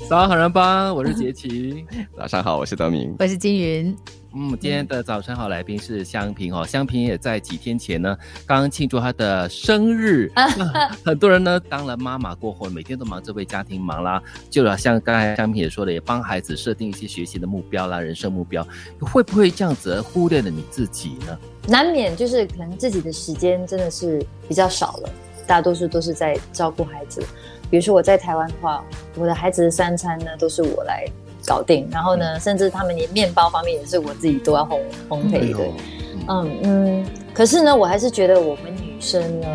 [0.00, 1.86] 早上好人帮，我是杰奇。
[2.14, 3.14] 早上好，我是德明。
[3.18, 3.96] 我是金云。
[4.34, 10.30] 嗯，今天的早晨好来宾是香平哦，香平也在几天前呢，刚刚庆祝她的生日。
[11.04, 18.66] 很多人呢当了妈妈过后，每天都忙着为家庭忙啦，就好像刚才香平也说的，也帮孩子设定一些学习的目标啦、人生目标，
[19.00, 21.38] 会不会这样子忽略了你自己呢？
[21.66, 25.10] 难免就是可能自己的时间真的是比较少了，
[25.46, 27.24] 大多数都是在照顾孩子。
[27.70, 28.84] 比如说我在台湾的话，
[29.16, 31.04] 我的孩子的三餐呢都是我来。
[31.46, 35.62] 搞定，然后呢，甚至他们连面包方面也是我自己都要烘烘焙的，
[36.26, 37.06] 嗯嗯。
[37.34, 39.46] 可是呢，我还是觉得我们女生呢，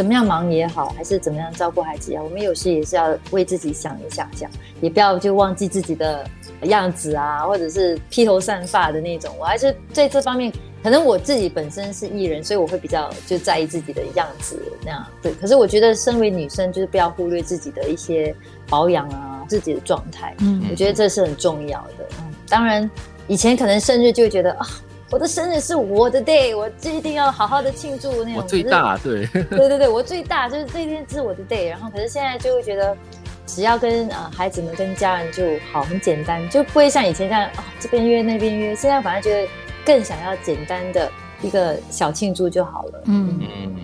[0.00, 4.50] 怎么样忙也好，还是怎么样照顾孩子啊，我们有时也是要为自己想一下，这样
[4.80, 6.26] 也不要就忘记自己的
[6.62, 9.30] 样子啊，或者是披头散发的那种。
[9.38, 10.50] 我还是在这方面，
[10.82, 15.06] 可能我自己本身是艺人，所以我会比较就在意自己的样子那样。
[15.20, 18.34] 对，可是我觉得身为女生，就是不要忽略自己的一些
[18.70, 19.36] 保养啊。
[19.50, 22.06] 自己的状态，嗯，我觉得这是很重要的。
[22.20, 22.88] 嗯，当然，
[23.26, 24.66] 以前可能生日就觉得啊，
[25.10, 28.36] 我的生日是我的 day，我这一定要好好的庆祝那种。
[28.36, 31.68] 我最大， 对，对对对，我最大就是这一天是我的 day。
[31.68, 32.96] 然后，可是现在就会觉得，
[33.44, 38.74] 只要跟呃孩子们、跟家人就好，很简单，就不会像以前这样啊，这边约那边约。
[38.76, 39.48] 现在反而觉得
[39.84, 41.10] 更想要简单的
[41.42, 43.02] 一个小庆祝就好了。
[43.06, 43.79] 嗯嗯。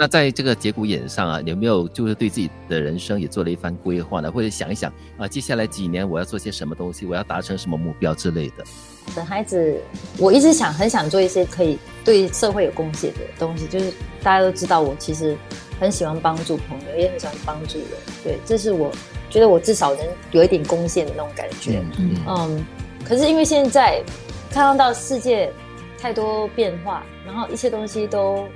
[0.00, 4.30] 那在这个节骨眼上啊，有没有就是对自己的人生也做了一番规划呢？
[4.30, 8.64] 或者想一想啊，接下来几年我要做些什么东西，我要达成什么目标之类的？
[9.12, 9.76] 等孩子，
[10.16, 13.66] 我一直想很想做一些可以对社会有贡献的东西。
[13.66, 15.36] 就是大家都知道，我其实
[15.80, 17.88] 很喜欢帮助朋友，也很喜欢帮助人。
[18.22, 18.92] 对，这是我
[19.28, 21.82] 觉得我至少能有一点贡献的那种感觉。
[22.24, 22.64] 嗯，
[23.04, 24.00] 可是因为现在
[24.48, 25.52] 看到世界
[26.00, 28.46] 太多变化，然后一些东西都。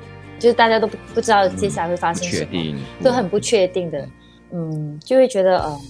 [0.42, 4.08] 就是大家都不不知道接下来会发生什么，都很不确定的，
[4.50, 5.80] 嗯，就会觉得嗯，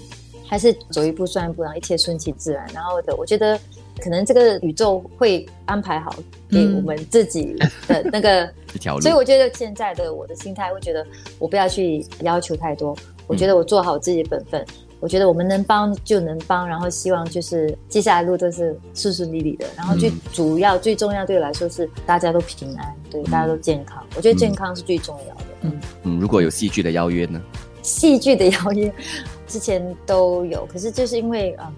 [0.47, 2.67] 还是走一步算一步，然后一切顺其自然。
[2.75, 3.59] 然后的，我觉得
[3.99, 6.15] 可能这个宇宙会安排好
[6.51, 7.57] 给我们自己
[7.89, 8.47] 的那个
[8.77, 9.01] 一条路。
[9.01, 11.03] 所以我觉得现在的我的心态会觉得，
[11.39, 12.95] 我不要去要求太多，
[13.27, 14.63] 我觉得我做好自己的本分。
[15.01, 24.03] 我觉得我们能帮就能帮，然后希望就是接下来路都是顺顺利利的，然后最主要最重要对我来说是大家都平安，对大家都健康。
[24.17, 25.45] 我觉得健康是最重要的。
[25.61, 27.41] 嗯嗯，如果有戏剧的邀约呢？
[27.83, 28.93] 戏剧的邀约
[29.47, 31.71] 之前都有，可是就是因为啊，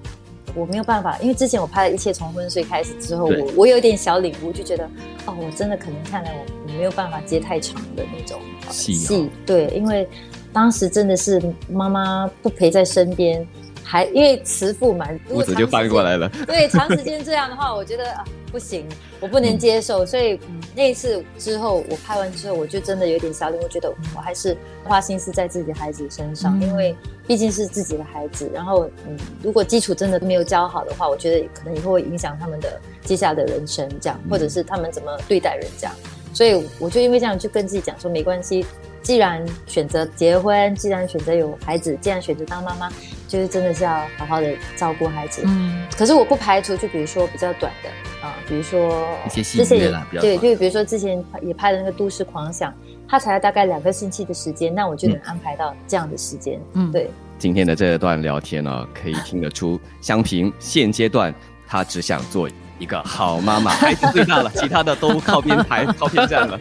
[0.55, 4.85] 我没有办法，因为之前我拍了《一切从昏睡开始》之后，我我有点小领悟，就觉得
[5.27, 8.41] 哦，我真的可能看来我我没有办法接太长的那种
[8.71, 10.09] 戏，对，因为。
[10.55, 13.45] 当时真的是妈妈不陪在身边，
[13.85, 16.29] 还因为慈父嘛，屋子就翻过来了。
[16.47, 18.89] 对，长时间这样的话，我觉得啊不行，
[19.21, 20.05] 我不能接受。
[20.07, 20.41] 所以
[20.75, 26.97] 那一次之后，我拍完之后，我就真的有点小领我，觉得我还是花心思在自己孩子身上，因为
[27.27, 28.51] 毕竟是自己的孩子。
[28.55, 35.95] 然后，嗯，如果基础真的没有教好的话，我觉得可能以后会影响他们的接下来的人生，这样，或者是他们怎么对待人这样。
[36.33, 38.65] 所以，我就因为这样，就跟自己讲说，没关系。
[39.03, 42.91] 既然选择结婚，既然选择有孩子，既然选择当妈妈，
[43.27, 45.43] 就是真的是要好好的照顾孩子。
[45.45, 47.89] 嗯，可是我不排除，就比如说比较短的
[48.27, 52.71] 啊，比如说一些之前对，就比如说之前也拍的那个《都市狂想》，
[53.09, 56.61] 他才大概两个星期的时间，那我就能安排到这样的时间。
[56.75, 57.11] 嗯，对。
[57.39, 61.35] 今天的这段聊天呢，可以听得出香平现阶段
[61.67, 62.49] 她只想做
[62.79, 66.59] 一个好妈妈，孩子最大了，其他的都靠边排、靠边站了。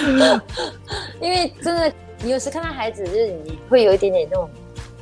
[1.20, 1.92] 因为真的，
[2.22, 4.48] 你有时看到孩子，就是你会有一点点那种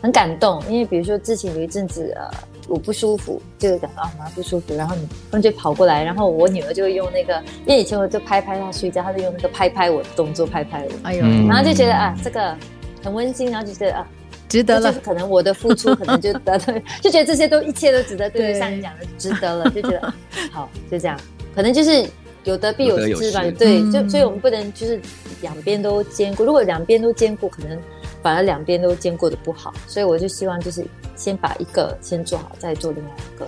[0.04, 0.62] 很感动。
[0.68, 2.30] 因为比如说之前有一阵子，呃，
[2.68, 12.54] 我不舒服，就讲啊妈不舒服，然后你他们就跑过来，然后我女儿就会用那个，因为以前我就拍拍她睡觉，她就用那个拍拍我的动作拍拍我，哎呦，然后就觉得啊这个
[13.02, 14.06] 很温馨，然后就觉得啊
[14.46, 20.12] 值得了，就是可能我的付出可能就得了，就觉得这些都一切都值得，对，像你讲的值得了， 就觉得
[20.52, 21.18] 好就这样，
[21.54, 22.06] 可能就是。
[22.44, 25.00] 有得必有失吧，对，就所以我们不能就是
[25.40, 26.44] 两边都兼顾。
[26.44, 27.78] 如果两边都兼顾，可能
[28.24, 29.72] 反而两边都兼顾的不好。
[29.86, 33.46] 所以我就希望就是先把一个先做好，再做另外一个。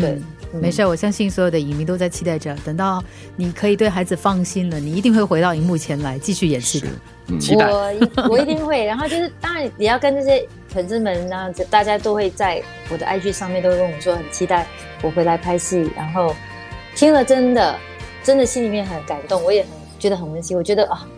[0.00, 0.16] 对，
[0.52, 3.02] 没事，我相信所有的影迷都在期待着，等到
[3.34, 6.86] 你可以对孩子放心了，你一定会回到荧幕前来继续演戏的。
[7.40, 8.84] 期待，我我一定会。
[8.84, 14.64] 然后就是当然也要跟这些粉丝们，然后大家都会在我的 IG 上面都跟我说很期待
[15.02, 16.36] 我回来拍戏，然后
[16.94, 17.76] 听了真的。
[18.22, 20.54] 真的心里面很感动，我也很觉得很温馨。
[20.54, 21.08] 我觉得啊，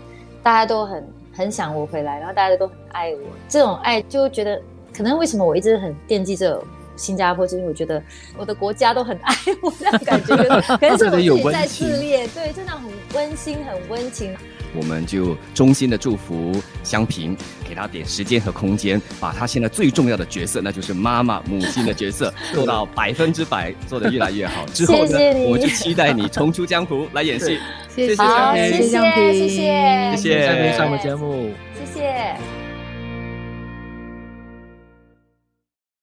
[0.41, 3.21] 大家都很很想我回来，然后大家都很爱我。
[3.49, 4.61] 这种爱就觉得，
[4.95, 6.63] 可能为什么我一直很惦记着
[6.97, 8.03] 新加坡，就是我觉得
[8.37, 12.29] 我的国家都很爱我，这样感觉，可能是我自己在自恋。
[12.35, 14.37] 对，真的很温馨，很温情。
[14.75, 16.53] 我们就衷心的祝福
[16.83, 17.37] 香萍，
[17.69, 24.65] 给她点时间和空间，把她现在最重要的角色，那就是妈妈、母亲的角色， 做到百分之百，做得越来越好。
[24.67, 27.59] 之后呢，谢谢你我就期待你重出江湖来演戏。
[27.95, 31.51] 谢谢香萍谢谢，香萍谢谢，谢谢香萍上我们节目。
[31.75, 32.52] 谢谢。